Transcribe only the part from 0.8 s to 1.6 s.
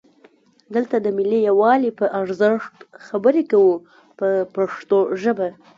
د ملي